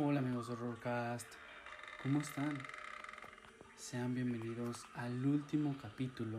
Hola 0.00 0.20
amigos 0.20 0.46
de 0.46 0.52
Horrorcast, 0.52 1.26
¿cómo 2.04 2.20
están? 2.20 2.56
Sean 3.74 4.14
bienvenidos 4.14 4.86
al 4.94 5.26
último 5.26 5.76
capítulo 5.82 6.38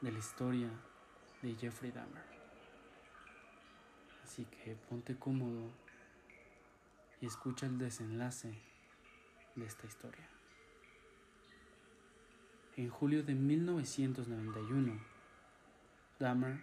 de 0.00 0.12
la 0.12 0.18
historia 0.20 0.68
de 1.42 1.56
Jeffrey 1.56 1.90
Dahmer. 1.90 2.22
Así 4.22 4.44
que 4.44 4.76
ponte 4.88 5.16
cómodo 5.16 5.72
y 7.20 7.26
escucha 7.26 7.66
el 7.66 7.76
desenlace 7.76 8.54
de 9.56 9.66
esta 9.66 9.88
historia. 9.88 10.28
En 12.76 12.88
julio 12.88 13.24
de 13.24 13.34
1991, 13.34 14.92
Dahmer 16.20 16.60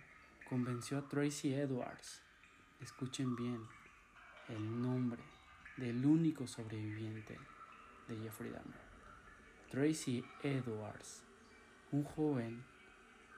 convenció 0.47 0.99
a 0.99 1.09
Tracy 1.09 1.53
Edwards, 1.53 2.21
escuchen 2.79 3.35
bien, 3.35 3.59
el 4.47 4.81
nombre 4.81 5.21
del 5.87 6.05
único 6.05 6.47
sobreviviente 6.47 7.39
de 8.09 8.17
Jeffrey 8.17 8.51
Dahmer, 8.51 8.81
Tracy 9.71 10.21
Edwards, 10.43 11.23
un 11.93 12.03
joven 12.03 12.65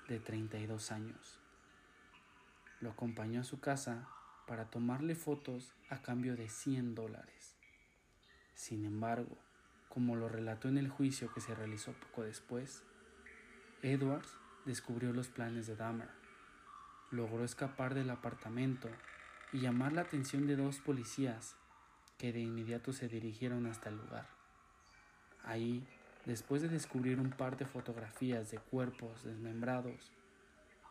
de 0.07 0.19
32 0.19 0.91
años. 0.91 1.39
Lo 2.81 2.89
acompañó 2.89 3.41
a 3.41 3.43
su 3.43 3.59
casa 3.59 4.09
para 4.47 4.65
tomarle 4.71 5.13
fotos 5.13 5.75
a 5.89 6.01
cambio 6.01 6.35
de 6.35 6.49
100 6.49 6.95
dólares. 6.95 7.55
Sin 8.55 8.83
embargo, 8.83 9.37
como 9.87 10.15
lo 10.15 10.27
relató 10.27 10.69
en 10.69 10.79
el 10.79 10.89
juicio 10.89 11.31
que 11.31 11.41
se 11.41 11.53
realizó 11.53 11.93
poco 11.93 12.23
después, 12.23 12.83
Edwards 13.83 14.35
descubrió 14.65 15.13
los 15.13 15.27
planes 15.27 15.67
de 15.67 15.75
Dahmer. 15.75 16.09
Logró 17.11 17.43
escapar 17.43 17.93
del 17.93 18.09
apartamento 18.09 18.89
y 19.53 19.59
llamar 19.59 19.93
la 19.93 20.01
atención 20.01 20.47
de 20.47 20.55
dos 20.55 20.79
policías 20.79 21.58
que 22.19 22.33
de 22.33 22.41
inmediato 22.41 22.93
se 22.93 23.07
dirigieron 23.07 23.65
hasta 23.65 23.89
el 23.89 23.95
lugar. 23.95 24.27
Ahí, 25.43 25.87
después 26.25 26.61
de 26.61 26.67
descubrir 26.67 27.19
un 27.19 27.31
par 27.31 27.57
de 27.57 27.65
fotografías 27.65 28.51
de 28.51 28.59
cuerpos 28.59 29.23
desmembrados, 29.23 30.11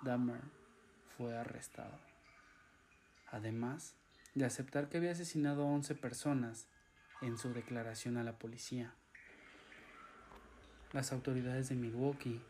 Dahmer 0.03 0.41
fue 1.17 1.37
arrestado. 1.37 1.99
Además 3.31 3.95
de 4.35 4.47
aceptar 4.47 4.89
que 4.89 4.97
había 4.97 5.13
asesinado 5.13 5.63
a 5.63 5.67
11 5.67 5.95
personas 5.97 6.67
en 7.21 7.37
su 7.37 7.53
declaración 7.53 8.17
a 8.17 8.25
la 8.25 8.39
policía. 8.39 8.95
Las 10.95 11.13
autoridades 11.13 11.69
de 11.69 11.75
Milwaukee 11.75 12.41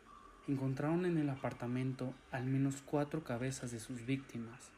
encontraron 0.47 1.05
en 1.05 1.17
el 1.17 1.29
apartamento 1.29 2.13
al 2.31 2.45
menos 2.45 2.81
cuatro 2.81 3.25
cabezas 3.25 3.71
de 3.71 3.79
sus 3.81 4.05
víctimas, 4.05 4.71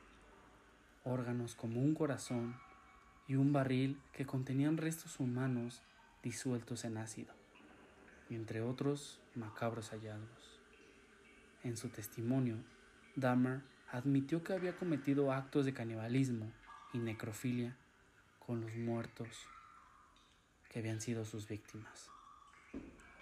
órganos 1.03 1.53
como 1.53 1.81
un 1.81 1.93
corazón 1.93 2.55
y 3.31 3.35
un 3.35 3.53
barril 3.53 3.97
que 4.11 4.25
contenían 4.25 4.75
restos 4.75 5.21
humanos 5.21 5.81
disueltos 6.21 6.83
en 6.83 6.97
ácido, 6.97 7.33
entre 8.29 8.61
otros 8.61 9.21
macabros 9.35 9.91
hallazgos. 9.91 10.59
En 11.63 11.77
su 11.77 11.87
testimonio, 11.87 12.57
Dahmer 13.15 13.61
admitió 13.89 14.43
que 14.43 14.51
había 14.51 14.75
cometido 14.75 15.31
actos 15.31 15.63
de 15.63 15.73
canibalismo 15.73 16.51
y 16.91 16.97
necrofilia 16.97 17.77
con 18.45 18.59
los 18.59 18.75
muertos 18.75 19.29
que 20.67 20.79
habían 20.79 20.99
sido 20.99 21.23
sus 21.23 21.47
víctimas. 21.47 22.09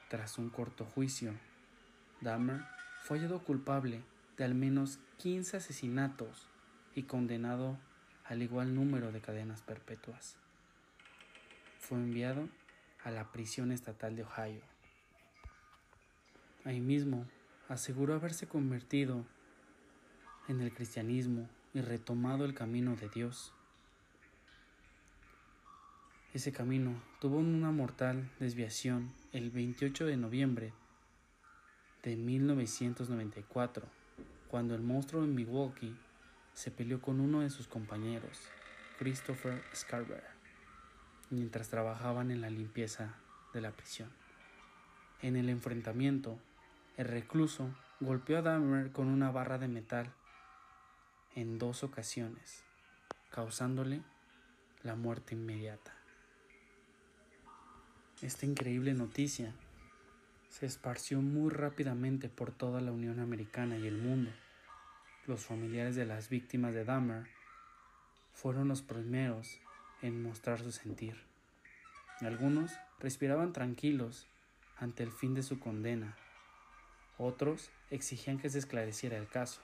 Tras 0.09 0.39
un 0.39 0.49
corto 0.49 0.85
juicio, 0.85 1.33
Dahmer 2.19 2.63
fue 3.03 3.19
hallado 3.19 3.43
culpable 3.43 4.01
de 4.37 4.43
al 4.43 4.55
menos 4.55 4.97
15 5.19 5.57
asesinatos 5.57 6.47
y 6.95 7.03
condenado 7.03 7.77
al 8.29 8.43
igual 8.43 8.75
número 8.75 9.11
de 9.11 9.21
cadenas 9.21 9.63
perpetuas. 9.63 10.37
Fue 11.79 11.97
enviado 11.97 12.47
a 13.03 13.09
la 13.09 13.31
prisión 13.31 13.71
estatal 13.71 14.15
de 14.15 14.23
Ohio. 14.23 14.61
Ahí 16.63 16.79
mismo 16.79 17.25
aseguró 17.69 18.13
haberse 18.13 18.47
convertido 18.47 19.25
en 20.47 20.61
el 20.61 20.71
cristianismo 20.71 21.49
y 21.73 21.81
retomado 21.81 22.45
el 22.45 22.53
camino 22.53 22.95
de 22.95 23.09
Dios. 23.09 23.51
Ese 26.31 26.51
camino 26.51 27.01
tuvo 27.19 27.37
una 27.37 27.71
mortal 27.71 28.29
desviación 28.39 29.11
el 29.33 29.49
28 29.49 30.05
de 30.05 30.17
noviembre 30.17 30.73
de 32.03 32.15
1994, 32.15 33.87
cuando 34.49 34.75
el 34.75 34.83
monstruo 34.83 35.23
en 35.23 35.33
Milwaukee 35.33 35.97
se 36.59 36.71
peleó 36.71 37.01
con 37.01 37.21
uno 37.21 37.39
de 37.39 37.49
sus 37.49 37.69
compañeros, 37.69 38.37
Christopher 38.97 39.63
Scarver, 39.73 40.25
mientras 41.29 41.69
trabajaban 41.69 42.31
en 42.31 42.41
la 42.41 42.49
limpieza 42.49 43.13
de 43.53 43.61
la 43.61 43.71
prisión. 43.71 44.09
En 45.21 45.37
el 45.37 45.47
enfrentamiento, 45.47 46.37
el 46.97 47.07
recluso 47.07 47.73
golpeó 48.01 48.39
a 48.39 48.41
Dahmer 48.41 48.91
con 48.91 49.07
una 49.07 49.31
barra 49.31 49.57
de 49.57 49.69
metal 49.69 50.11
en 51.33 51.59
dos 51.59 51.85
ocasiones, 51.85 52.65
causándole 53.29 54.01
la 54.83 54.95
muerte 54.95 55.35
inmediata. 55.35 55.93
Esta 58.21 58.45
increíble 58.45 58.93
noticia 58.93 59.53
se 60.49 60.65
esparció 60.65 61.21
muy 61.21 61.51
rápidamente 61.51 62.27
por 62.27 62.51
toda 62.51 62.81
la 62.81 62.91
Unión 62.91 63.21
Americana 63.21 63.77
y 63.77 63.87
el 63.87 63.97
mundo. 63.97 64.31
Los 65.27 65.45
familiares 65.45 65.95
de 65.95 66.05
las 66.05 66.29
víctimas 66.29 66.73
de 66.73 66.85
Dahmer 66.85 67.27
fueron 68.33 68.67
los 68.67 68.81
primeros 68.81 69.59
en 70.01 70.23
mostrar 70.23 70.59
su 70.59 70.71
sentir. 70.71 71.15
Algunos 72.21 72.71
respiraban 72.99 73.53
tranquilos 73.53 74.27
ante 74.77 75.03
el 75.03 75.11
fin 75.11 75.33
de 75.33 75.43
su 75.43 75.59
condena. 75.59 76.15
Otros 77.17 77.69
exigían 77.91 78.37
que 78.37 78.49
se 78.49 78.59
esclareciera 78.59 79.17
el 79.17 79.27
caso. 79.27 79.61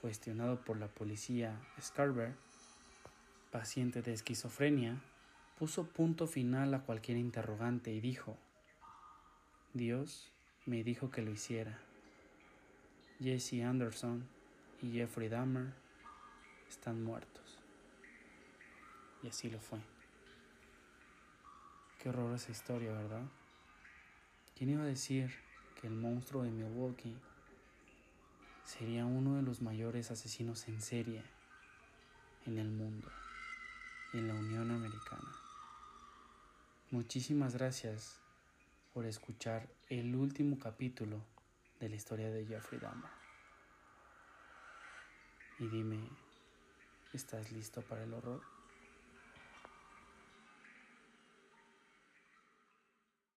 Cuestionado 0.00 0.60
por 0.60 0.78
la 0.78 0.88
policía, 0.88 1.60
Scarver, 1.80 2.34
paciente 3.50 4.00
de 4.00 4.12
esquizofrenia, 4.12 5.02
puso 5.58 5.88
punto 5.88 6.26
final 6.26 6.72
a 6.74 6.82
cualquier 6.82 7.16
interrogante 7.16 7.92
y 7.92 8.00
dijo, 8.00 8.38
Dios 9.74 10.30
me 10.66 10.84
dijo 10.84 11.10
que 11.10 11.22
lo 11.22 11.32
hiciera. 11.32 11.80
Jesse 13.20 13.64
Anderson 13.64 14.28
y 14.82 14.92
Jeffrey 14.92 15.28
Dahmer 15.28 15.72
están 16.68 17.02
muertos. 17.02 17.58
Y 19.22 19.28
así 19.28 19.50
lo 19.50 19.60
fue. 19.60 19.80
Qué 21.98 22.10
horror 22.10 22.34
esa 22.36 22.52
historia, 22.52 22.92
¿verdad? 22.92 23.24
¿Quién 24.56 24.70
iba 24.70 24.82
a 24.82 24.86
decir 24.86 25.34
que 25.80 25.88
el 25.88 25.94
monstruo 25.94 26.44
de 26.44 26.50
Milwaukee 26.50 27.16
sería 28.64 29.04
uno 29.06 29.36
de 29.36 29.42
los 29.42 29.62
mayores 29.62 30.10
asesinos 30.10 30.68
en 30.68 30.80
serie 30.80 31.22
en 32.46 32.58
el 32.58 32.68
mundo, 32.68 33.08
en 34.12 34.28
la 34.28 34.34
Unión 34.34 34.70
Americana? 34.70 35.32
Muchísimas 36.90 37.54
gracias 37.54 38.20
por 38.94 39.04
escuchar 39.04 39.68
el 39.88 40.14
último 40.14 40.58
capítulo 40.58 41.20
de 41.80 41.88
la 41.88 41.96
historia 41.96 42.30
de 42.30 42.46
Jeffrey 42.46 42.80
Dahmer. 42.80 43.17
Y 45.60 45.66
dime, 45.66 45.98
¿estás 47.12 47.50
listo 47.50 47.82
para 47.82 48.04
el 48.04 48.14
horror? 48.14 48.57